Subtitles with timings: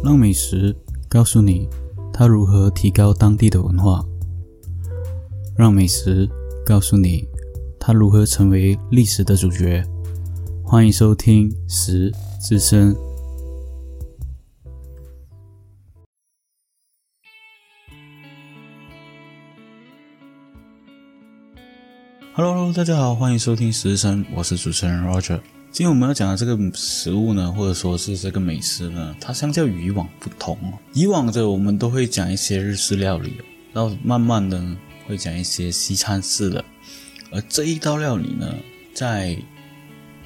[0.00, 0.74] 让美食
[1.08, 1.68] 告诉你
[2.12, 4.04] 它如何提高当地的文化，
[5.56, 6.28] 让美食
[6.64, 7.26] 告诉你
[7.80, 9.84] 它如何成为历史的主角。
[10.62, 12.94] 欢迎收听《食之声》。
[22.34, 25.40] Hello，大家好，欢迎收听《食之声》，我是主持人 Roger。
[25.78, 30.58] 今天我们要讲的这个食物呢，或者说是这个美食呢，它相较于以往不同。
[30.92, 33.34] 以往的我们都会讲一些日式料理，
[33.72, 34.60] 然后慢慢的
[35.06, 36.64] 会讲一些西餐式的。
[37.30, 38.52] 而这一道料理呢，
[38.92, 39.38] 在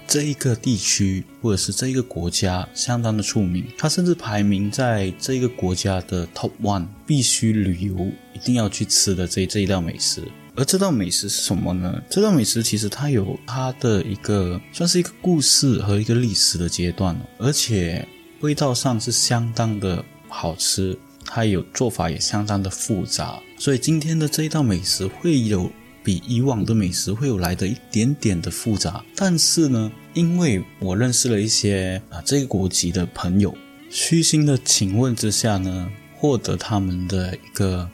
[0.06, 10.22] 这一个地区或者是这一个国家相当的出名，它甚至排名在这一个国家的 Top One，必须旅游一定要去吃的这这一道美食。
[10.54, 12.02] 而这道美食是什么呢？
[12.10, 18.06] 这道美食其实它有它的一个算是一个故事和一个历史的阶段，而且
[18.40, 25.70] 味道上是相当的好吃，它有做法也相当的复杂，所以今天的这一道美食会有
[26.04, 33.56] 比以往的美食会有来的一点点的复杂，但是呢，因为我认识了一些啊这个国籍的朋友，
[33.88, 37.88] 虚心的请问之下呢，获得他们的一个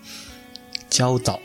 [0.91, 1.39] 教导。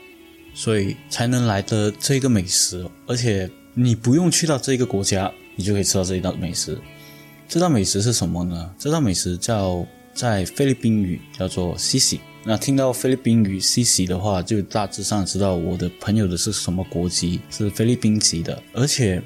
[0.53, 6.79] 所以才能来的这个美食，而且你不用去到这个国家，你就可以吃到这一道美食。
[7.47, 8.73] 这道美食是什么呢？
[8.77, 12.19] 这道美食叫在菲律宾语叫做西西。
[12.45, 18.61] 那听到菲律宾语西西的话，就大致上知道我的朋友的是什么国籍，是菲律宾籍的。
[18.73, 19.21] 而且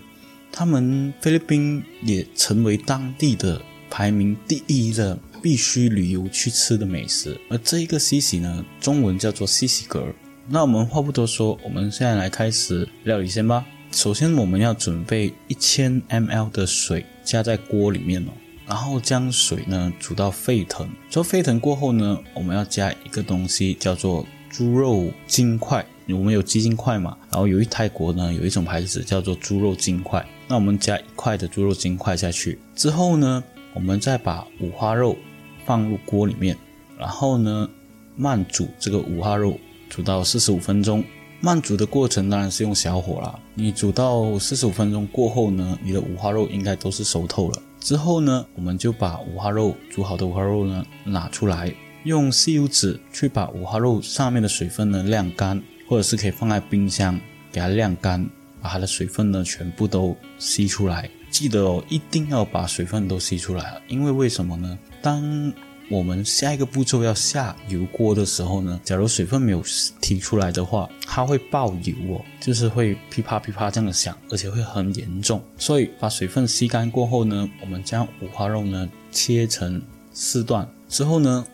[0.51, 7.39] 他们菲律宾也成为当地的排名第一的必须旅游去吃的美食。
[7.49, 10.05] 而这一个西西呢，中文叫做西西格。
[10.49, 13.65] 那我们话不多说，我们现在来开始料理先吧。
[13.91, 18.31] 首先，我们要准备一千 mL 的水加在锅里面哦，
[18.65, 20.87] 然后将水呢煮到沸腾。
[21.09, 25.85] 煮沸腾过后呢，我们要加一个东西叫做猪肉筋块。
[26.07, 27.17] 我们有鸡筋块嘛？
[27.29, 33.43] 然后由于泰国呢有一种牌子叫做猪肉筋块，那我们加一块的猪肉筋块下去之后呢，
[33.73, 35.17] 我们再把五花肉
[35.65, 36.55] 放入锅里面，
[36.97, 37.69] 然后呢
[38.15, 39.59] 慢煮这个五花肉。
[39.89, 41.03] 煮到四十五分钟，
[41.39, 43.39] 慢煮的过程当然是用小火啦。
[43.53, 47.61] 你煮到四十五分钟过后呢，你的五花肉应该都是熟透了。
[47.79, 57.19] 之后呢，我们就把五花肉煮好的五花肉呢拿出来，用吸油纸去把五花肉上面的水分呢晾干，或者是可以放在冰箱
[57.51, 58.27] 给它晾干，
[58.61, 61.09] 把它的水分呢全部都吸出来。
[61.29, 64.77] 记得哦，一定要把水分都吸出来，因为为什么呢？
[65.01, 65.53] 当
[65.89, 69.63] 我们下一个步骤要下油锅的时候呢，假如水分没有
[70.01, 75.41] 提出来的话，它会爆油哦，就是会噼啪噼啪这样响，而且会很严重。
[75.57, 79.81] 所以把水分吸干过后呢，我们将五花肉呢切成
[80.11, 81.45] 四段之后呢，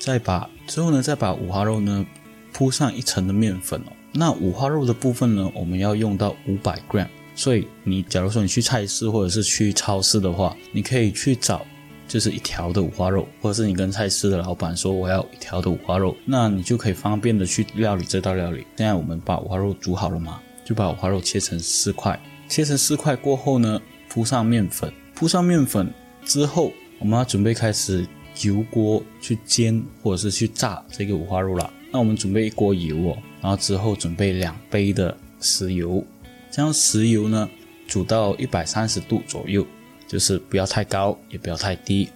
[0.00, 2.04] 再把之后呢再把五花肉呢
[2.52, 3.92] 铺上一层的面粉哦。
[4.10, 7.06] 那五花肉的部分呢，我们要用到五百 gram。
[7.36, 11.64] 所以你假如说你去菜市或者是去超市的话，你可以去找。
[12.08, 18.66] 就是一条的五花肉，或者是你跟菜市的老板说我要一条的五花肉，那你就可以方便的去料理这道料理。
[18.76, 22.18] 现在我们把五花肉煮好了嘛，就把五花肉切成四块，
[22.48, 25.92] 切成四块过后呢，铺上面粉，铺上面粉
[26.24, 28.06] 之后，我们要准备开始
[28.42, 31.72] 油锅去煎或者是去炸这个五花肉了。
[31.92, 36.04] 那我们准备一锅油哦，然后之后准备两杯的食油，
[36.50, 37.48] 将食油呢
[37.88, 39.66] 煮到一百三十度左右。
[40.06, 42.08] 就是不要太高，也不要太低。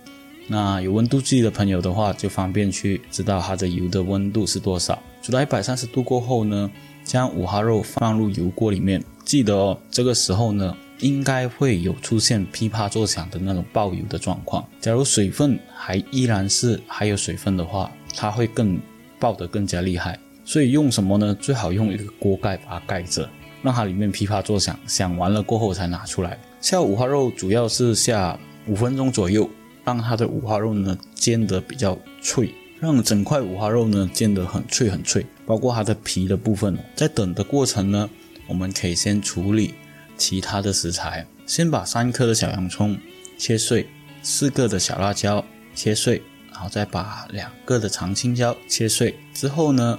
[0.46, 5.00] 那有温度计的朋友的话，就方便去知道它的油的温度是多少。
[5.22, 6.70] 煮到一百三十度过后呢，
[7.04, 9.02] 将五花肉放入油锅里面。
[9.24, 14.66] 记得哦，这个时候呢，应该会有出现噼啪作响的那种爆油的状况。
[14.80, 18.80] 假如水分还依然是还有水分的话，它会更
[19.20, 20.18] 爆得更加厉害。
[20.44, 21.32] 所以用什么呢？
[21.36, 23.28] 最好用一个锅盖把它盖着，
[23.62, 26.36] 让它里面噼啪作响，响完了过后才拿出来。
[26.60, 29.48] 下五花肉主要是下五分钟左右，
[29.82, 36.78] 让它的五花肉呢煎得比较脆，让整块五花肉呢煎得很脆很脆，包括它的皮的部分。
[36.94, 38.10] 在等的过程呢，
[38.46, 39.72] 我们可以先处理
[40.18, 42.94] 其他的食材，先把三颗的小洋葱
[43.38, 43.88] 切碎，
[44.22, 45.42] 四个的小辣椒
[45.74, 46.20] 切碎，
[46.52, 49.18] 然后再把两个的长青椒切碎。
[49.32, 49.98] 之后呢，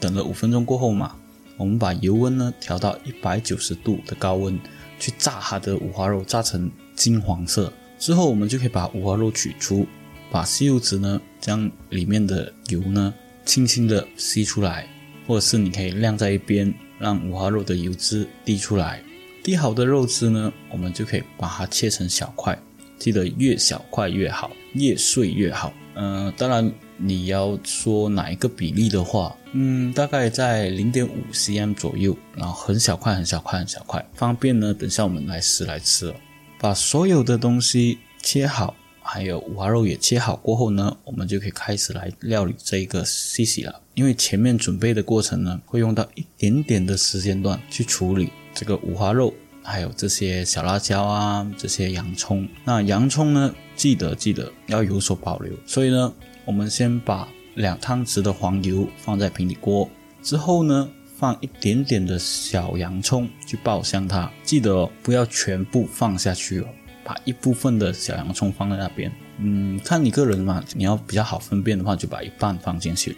[0.00, 1.14] 等了五分钟过后嘛，
[1.58, 4.58] 我们把油温呢调到一百九十度的高温。
[5.00, 9.84] 去炸它的五花肉，炸成金黄色之后，我们就可以把五花肉取出，
[10.30, 13.12] 把吸油纸呢将里面的油呢
[13.44, 14.86] 轻轻的吸出来，
[15.26, 19.02] 或者是你可以晾在一边，让五花肉的油脂滴出来。
[19.42, 22.56] 滴好的肉汁呢，我们就可以把它切成小块，
[22.98, 25.72] 记得越小块越好，越碎越好。
[25.94, 26.70] 嗯，当然
[27.02, 34.74] 你要说哪一个比例的话，嗯，大概在零点五 cm 左右，然后很小块很小块很小块，方便呢。
[34.74, 36.14] 等下我们来撕来吃。
[36.58, 43.80] 把所有的东西切好，还有五花肉也切好过后呢，我们就可以开始来料理这一个西西了。
[43.94, 49.32] 因为前面准备的过程呢，会用到一点点的时间段去处理这个五花肉。
[49.62, 52.48] 还有这些小辣椒啊，这些洋葱。
[52.64, 55.52] 那洋葱呢，记得记得要有所保留。
[55.66, 56.12] 所以呢，
[56.44, 59.88] 我们先把两汤匙的黄油放在平底锅，
[60.22, 64.30] 之后呢，放一点点的小洋葱去爆香它。
[64.42, 66.66] 记得，不要全部放下去哦，
[67.04, 69.12] 把一部分的小洋葱放在那边。
[69.38, 73.16] 嗯，看你个人嘛，你要比较好分辨的话，就把一半放进去。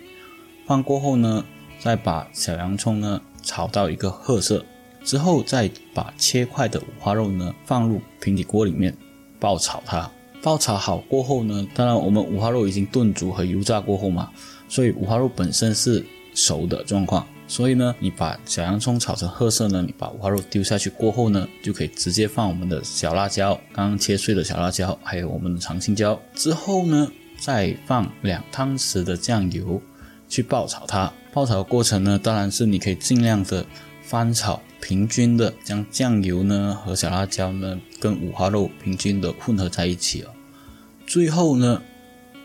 [0.67, 1.45] 放过后呢，
[1.79, 4.65] 再把小洋葱呢炒到一个褐色。
[5.05, 8.97] 之后再把切块的五花肉呢放入平底锅里面
[9.41, 10.09] 爆炒它，
[10.43, 14.31] 爆炒好过后呢，当然我们五花肉已经炖煮和油炸过后嘛，
[14.69, 16.05] 所以五花肉本身是
[16.35, 17.25] 熟的状况。
[17.47, 26.19] 所以呢，你把小洋葱炒成褐色呢，你把五花肉丢下去过后呢，就可以直接放我们的小辣椒，刚刚切碎的小辣椒，还有我们的长青椒。
[26.35, 29.81] 之后呢，再放两汤匙的酱油
[30.29, 31.13] 去爆炒它。
[31.31, 33.65] 爆炒的过程呢，当然是你可以尽量的
[34.13, 34.61] 翻炒。
[34.79, 40.31] 平均的将酱油呢和小辣椒呢跟五花肉平均的混合在一起了。
[41.07, 41.81] 最后呢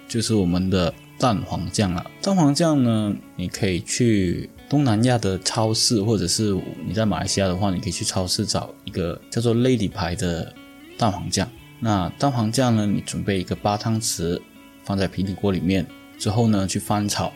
[0.07, 2.09] 就是我们的蛋黄酱了。
[2.21, 10.53] 蛋黄酱呢，你可以去东南亚的超市，或者是你在马来西亚的话，你可以去超市找一个叫做 Lady 牌的
[10.97, 11.49] 蛋黄酱。
[11.81, 14.39] 那蛋黄酱呢，你准备一个八汤匙
[14.85, 15.85] 放在平底锅里面，
[16.17, 17.33] 之后呢去翻炒，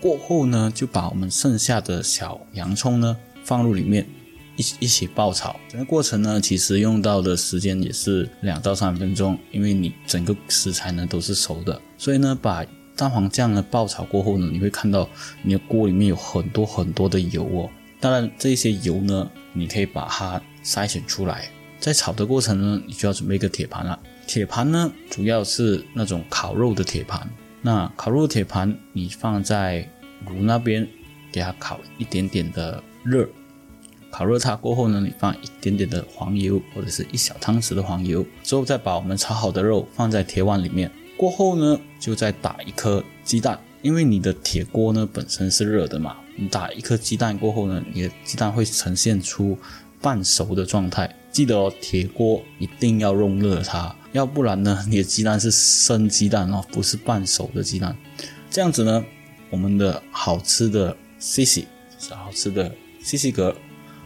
[0.00, 4.06] 过后呢就把我们剩下的小洋葱呢放入里面。
[4.56, 12.62] 一一起爆炒，整个过程呢，其实用到的时间也是两到三分钟，因为你整个食材呢都是熟的，所以呢，把
[12.94, 15.08] 蛋黄酱呢爆炒过后呢，你会看到
[15.42, 17.70] 你的锅里面有很多很多的油哦。
[18.00, 21.48] 当然，这些油呢，你可以把它筛选出来。
[21.78, 23.98] 在炒的过程呢，你就要准备一个铁盘了。
[24.26, 27.26] 铁盘呢，主要是那种烤肉的铁盘。
[27.62, 29.88] 那烤肉铁盘，你放在
[30.28, 30.86] 炉那边，
[31.32, 33.28] 给它烤一点点的热。
[34.10, 40.90] 烤热它过后呢，你放一点点的黄油或者是一小汤匙的黄油，之后再把我们炒好的肉放在铁碗里面。
[41.16, 46.16] 过后呢，就再打一颗鸡蛋，因为你的铁锅呢本身是热的嘛。
[46.36, 49.56] 你打一颗鸡蛋过后呢，你的鸡蛋会呈现出
[50.00, 51.14] 半熟的状态。
[51.30, 57.96] 记得哦，铁锅一定要用热它，要不然呢，你的鸡蛋是生鸡蛋哦，不是半熟的鸡蛋。
[58.50, 59.04] 这样子呢，
[59.50, 61.68] 我们的好吃的西西
[61.98, 63.54] 是好吃的西西格。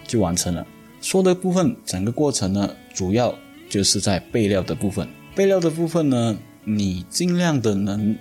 [0.06, 0.66] 就完成了。
[1.00, 3.34] 说的部分，整个过程呢，主要
[3.70, 5.08] 就是在备料的部分。
[5.34, 8.14] 备料的部分呢，你尽量的能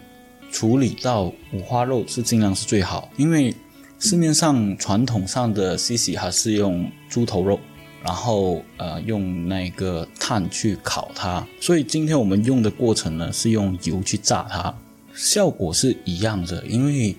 [0.50, 3.54] 处理到五花肉是尽量是最好，因为
[4.00, 7.60] 市面上传统上的西西还是用猪头肉，
[8.02, 14.74] 然后呃用那个炭去烤它，所以今天我们用的过程呢是用油去炸它，
[15.14, 17.14] 效果是一样的，因为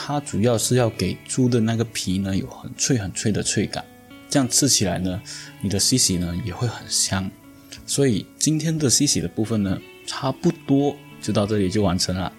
[0.00, 3.84] 它主要是要给猪的那个皮呢有很脆很脆的脆感。
[4.30, 5.20] 这样吃起来呢，
[5.60, 7.28] 你的西西呢也会很香，
[7.86, 12.32] 所以今天的西西的部分呢，差不多就到这里就完成了，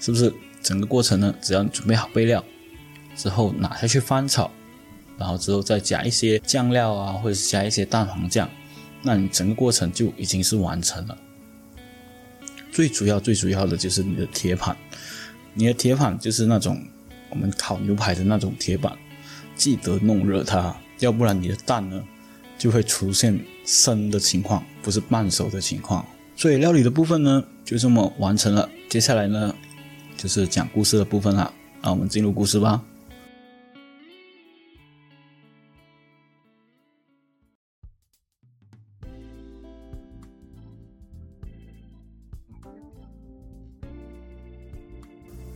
[0.00, 0.32] 是不是？
[0.62, 2.42] 整个过程呢，只要你准备好备料
[3.16, 4.50] 之后拿下去翻炒，
[5.18, 8.48] 然后之后再加一些酱料啊，或者是加一些蛋黄酱，
[9.02, 11.18] 那你整个过程就已经是完成了。
[12.72, 14.76] 最主要最主要的就是你的铁盘，
[15.58, 16.80] 你的铁板就是那种
[17.30, 18.92] 我们烤牛排的那种铁板，
[19.56, 20.76] 记得弄热它。
[21.00, 22.02] 要不然你的蛋呢，
[22.56, 26.04] 就会出现生的情况，不是半熟的情况。
[26.36, 28.68] 所以料理的部分呢，就这么完成了。
[28.88, 29.54] 接下来呢，
[30.16, 31.52] 就是讲故事的部分了。
[31.82, 32.82] 那我们进入故事吧。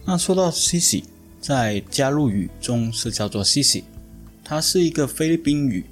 [0.04, 1.04] 那说到西西，
[1.40, 3.84] 在加入语中是叫做西西。
[4.42, 5.84] 它是一个菲律宾语，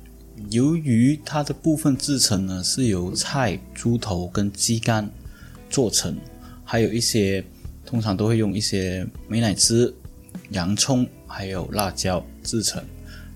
[0.50, 5.08] 由于它的部分制成呢是由菜、猪头跟鸡肝
[5.70, 6.16] 做成，
[6.64, 7.44] 还有一些
[7.86, 9.94] 通常都会用一些美乃滋、
[10.50, 12.82] 洋葱还有辣椒制成。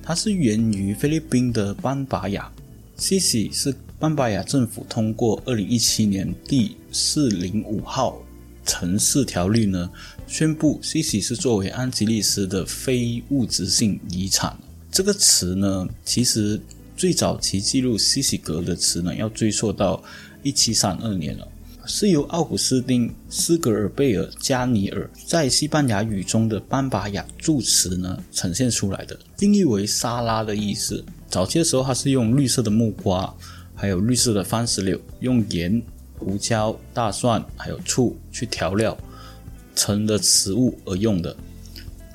[0.03, 2.51] 它是源于菲律宾的班巴雅，
[2.97, 8.21] 西西是班巴雅政府通过二零一七年第四零五号
[8.65, 9.91] 城市条例呢，
[10.27, 14.57] 宣布西西是作为安吉利斯的非物质性遗产。
[14.91, 16.61] 这个词呢，其实
[16.97, 20.03] 最早期记录西西格的词呢，要追溯到
[20.43, 21.49] 一七三二年了。
[21.85, 31.05] 是由奥古斯丁·斯格尔贝尔加尼尔在西班牙语中的班巴雅助词呢呈现出来的，定义为沙拉的意思。
[31.29, 33.35] 早期的时候，它是用绿色的木瓜，
[33.75, 35.83] 还有绿色的番石榴，用盐、
[36.23, 38.97] 胡椒、大蒜还有醋去调料
[39.75, 41.37] 成的食物而用的，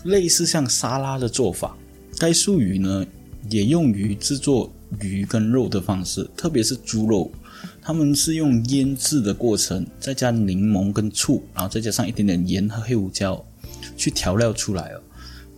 [0.05, 1.75] 类似像沙拉的做法。
[2.17, 3.05] 该术语呢
[3.49, 4.71] 也用于制作
[5.01, 7.31] 鱼跟肉的方式，特别是猪肉。
[7.81, 13.43] 他们是用腌制的过程，再加柠檬跟醋，然后再加上一点点盐和黑胡椒
[13.95, 15.01] 去调料出来哦。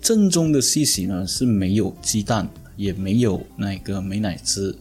[0.01, 4.77] 正宗的西西呢是没有鸡蛋，也没有那个美乃滋。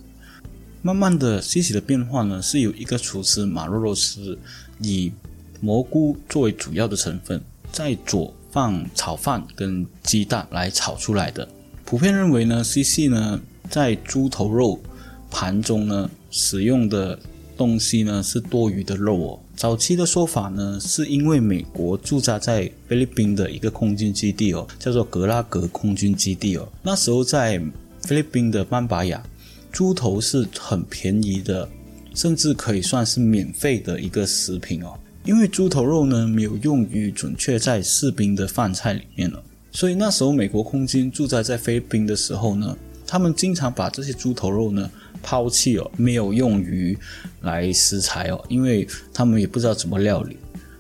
[0.83, 4.39] 慢慢的，西西的变化呢是由一个厨师马洛洛斯
[4.81, 5.13] 以
[5.61, 7.41] 蘑菇作为主要的成分，
[7.73, 11.47] 在佐放炒饭跟鸡蛋来炒出来的。
[11.85, 14.81] 普遍认为呢，西西呢在猪头肉
[15.31, 16.11] 盘中呢。
[16.31, 17.19] 使用的
[17.57, 19.41] 东西呢是多余的肉哦。
[19.57, 26.69] 早期的说法呢，是因为美国驻扎在菲律宾的一个空军基地哦，叫做格拉格空军基地哦。
[26.83, 27.59] 那时候在
[28.03, 29.23] 菲律宾的班巴亚，
[29.73, 31.69] 猪头是很便宜的，
[32.15, 34.95] 甚至可以算是免费的一个食品哦。
[35.25, 44.91] 因为猪头肉呢没有用于准确在士兵的饭菜里面了，所以那时候美国空军驻扎在菲律宾的时候呢，他们经常把这些猪头肉呢。
[45.21, 46.97] 抛弃哦，没有用于
[47.41, 50.37] 来食材哦，因为他们也不知道怎么料理。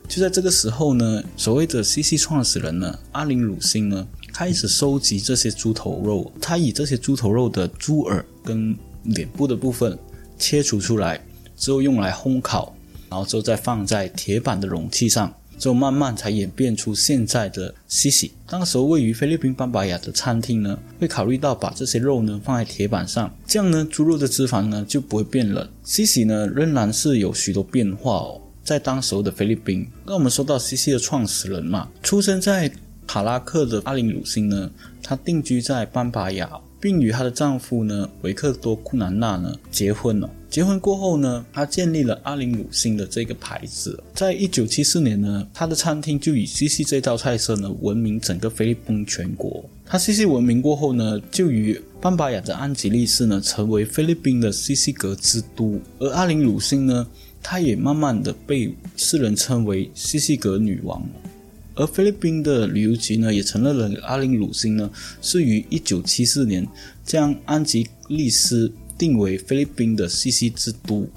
[0.07, 4.07] 就在这个时候呢，所谓的西西创始人呢，阿林鲁辛呢，
[4.38, 6.33] 开始收集这些猪头肉。
[6.40, 9.99] 他以这些猪头肉的猪耳跟脸部的部分
[10.38, 11.21] 切除出来
[11.57, 12.73] 之后，用来烘烤，
[13.11, 15.35] 然后之后再放在铁板的容器上。
[15.59, 18.30] 之后慢慢才演变出现在的西西。
[18.47, 25.68] 当时位于菲律宾班巴亚的餐厅呢，会考虑到把这些肉呢放在铁板上，这样呢猪肉的脂肪呢就不会变冷。
[25.83, 29.85] 西西呢仍然是有许多变化哦，在当时候的菲律宾。
[30.07, 32.71] 那我们说到西西的创始人嘛，出生在
[33.08, 34.70] 卡拉克的阿林鲁辛呢，
[35.02, 36.48] 他定居在班巴雅。
[36.80, 40.30] 并与她的丈夫呢维克多库南纳呢结婚了。
[40.48, 44.00] 结婚过后呢，她建立了阿林鲁辛的这个牌子。
[44.14, 49.64] 在一九七四年呢，她的餐厅就以西西这道菜色呢闻名整个菲律宾全国。
[49.84, 55.80] 她西西闻名过后呢，就与班巴雅的安吉利斯呢成为菲律宾的西西格之都。
[55.98, 57.04] 而阿林鲁辛呢，
[57.42, 61.04] 她也慢慢的被世人称为西西格女王。
[61.78, 64.90] 而菲律宾的旅游局呢，也承认了阿林鲁星呢
[65.23, 66.66] 是于一九七四年
[67.04, 71.08] 将安吉丽斯定为菲律宾的西西之都。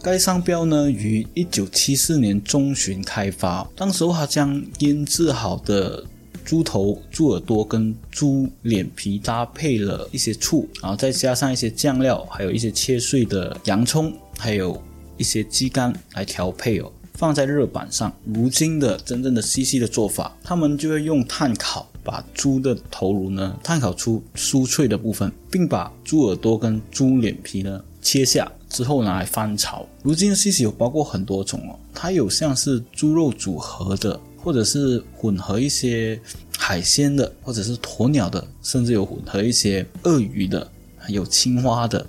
[0.00, 6.02] 该商标呢于一九七四年中旬开发，当时他将腌制好的
[6.44, 14.82] 猪头、猪耳朵跟猪脸皮搭配了一些醋，然后再加上一些酱料，还有一些切碎的洋葱，还有
[15.18, 16.90] 一些鸡肝来调配哦。
[17.18, 18.14] 放在热板上。
[18.32, 29.84] 如今的真正的西西的做法，他们就会用炭烤把猪的头颅呢炭烤出酥脆的部分，并把猪耳朵跟猪脸皮呢切下之后拿来翻炒。
[30.04, 36.20] 如今的西西有包括很多种哦，它有像是猪肉组合的，或者是混合一些
[36.56, 42.06] 海鲜的，或者是鸵鸟的，甚至有混合一些鳄鱼的，还有青蛙的。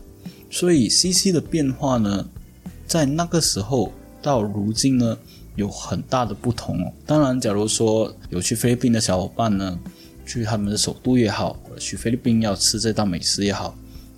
[0.51, 2.29] 所以西西的变化呢，
[2.85, 3.91] 在那个时候。
[4.21, 5.17] 到如今呢，
[5.55, 6.91] 有很大的不同哦。
[7.05, 9.77] 当然，假如说有去菲律宾的小伙伴呢，
[10.25, 13.75] 去他们的首都也好，去菲律宾要吃这道美食也好，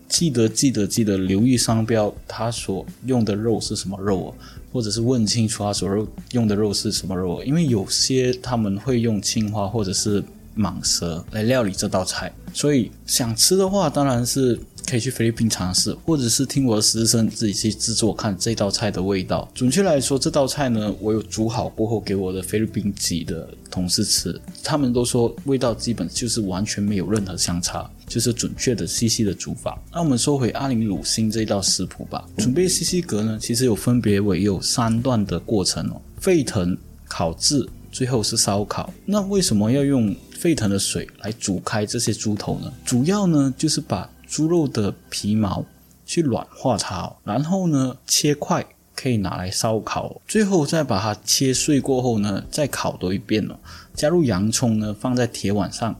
[0.08, 4.34] 记得记得记得留意商标，他所用的肉是什么肉哦，
[4.74, 10.24] 或者是问清楚他所肉用的肉是什么肉，因为有些他们会用青花或者是
[10.58, 14.60] 蟒蛇来料理这道菜，所以想吃的话，当然是。
[14.92, 19.50] 可以去菲律宾尝试，或者是听我的师生自己去制作，看这道菜的味道。
[19.54, 29.82] 准确来说，这道菜呢，我有煮好过后给我的菲律宾籍的同事吃，他们都说味道基本就是完全没有任何相差，就是准确的西西的煮法。
[29.94, 32.28] 那我们说回阿林鲁辛这一道食谱吧。
[32.38, 38.94] 准备西西格呢，其实有分别为有三段的过程哦：沸腾、烤制，最后是烧烤。
[39.06, 42.70] 那为什么要用沸腾的水来煮开这些猪头呢？
[42.84, 45.66] 主要呢就是把猪肉的皮毛
[46.06, 53.60] 去软化它，然后呢切块可以拿来烧烤，最后再把它切碎过后呢再烤多一遍哦。
[53.94, 55.94] 加入洋葱呢放在铁碗上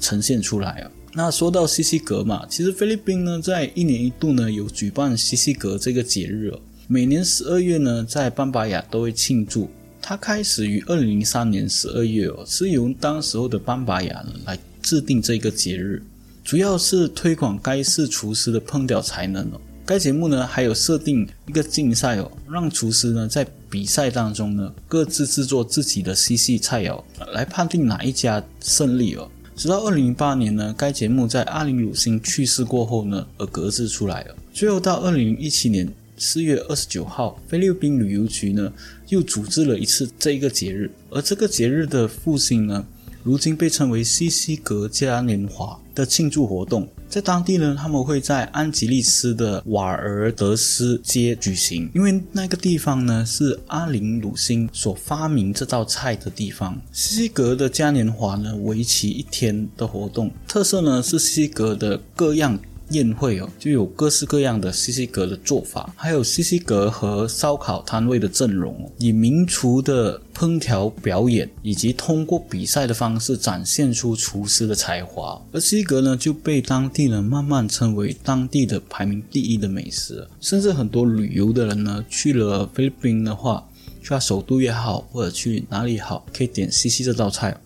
[0.00, 0.90] 呈现出来啊。
[1.12, 9.68] 那说到西西格嘛，其实菲律宾呢在一年一度呢有举办西西格这个节日哦，每年十二月呢在班巴亚都会庆祝。
[10.00, 16.02] 它开始于二零零三年十二月哦，是由当时候的班巴亚呢来制定这个节日。
[16.44, 19.60] 主要是推广该市厨师的烹调才能哦。
[19.86, 29.26] 该节目呢还有设定一个竞赛哦，让厨师呢在比赛当中呢，各自制作自己的西西菜肴，来判定哪一家胜利哦。
[29.56, 34.36] 直到二零零八年呢，该节目在阿林鲁星去世过后呢，而搁置出来了。
[34.52, 38.70] 最后到二零一七年四月二十九号，菲律宾旅游局呢
[39.08, 42.86] 又组织了一次这个节日，而这个节日的复兴呢，
[43.22, 46.88] 如今被称为西西格嘉年华的庆祝活动。
[47.08, 56.80] 在当地呢，他们会在安吉利斯的瓦尔德斯街举行，因为那个地方呢是阿林鲁辛所发明这道菜的地方。
[56.92, 62.58] 西格的嘉年华呢，为期一天的活动，特色呢是西格的各样。
[62.90, 75.40] 宴会哦，就有各式各样的西西格的做法，还有西西格和烧烤摊位的阵容，以名厨的烹调表演，以及通过比赛的方式展现出厨师的才华。
[75.52, 83.66] 而西格呢，就被当地人慢慢称为当地的排名第一的美食，甚至很多旅游的人呢，去了菲律宾的话，
[84.02, 87.58] 去他首都也好，或者去哪里好，可以点西西这道菜，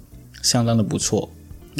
[0.42, 1.28] 相当的不错。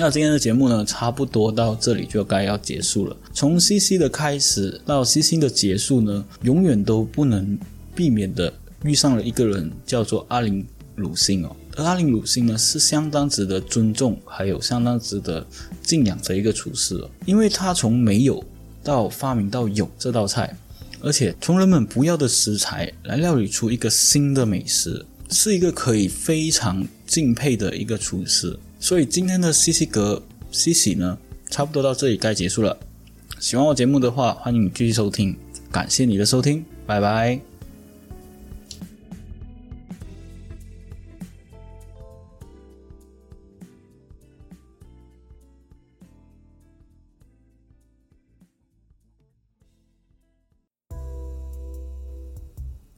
[0.00, 3.17] 那今天的节目呢，差不多到这里就该要结束了。
[3.35, 7.59] 从 C C 的开始到 C C 的结束呢，永远都不能
[7.97, 8.52] 避免的
[8.85, 10.64] 遇上了一个人，叫做阿林
[10.95, 11.57] 鲁星哦。
[11.75, 15.45] 而阿林鲁星呢，是相当值得尊重，还有相当值得
[15.83, 17.11] 敬仰的一个厨师哦。
[17.26, 18.40] 因为他从没有
[18.85, 20.57] 到发明到有这道菜，
[21.00, 28.57] 而且从人们不要的食材来料理出一个新的美食，是一个可以非常敬佩的一个厨师。
[28.80, 31.18] 所以今天的西西格西西呢，
[31.50, 32.78] 差不多到这里该结束了。
[33.38, 35.37] 喜欢我节目的话，欢迎你继续收听。
[35.70, 37.38] 感谢你的收听，拜拜。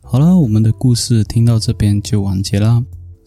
[0.03, 2.85] 好了，我们的故事听到这边就完结啦。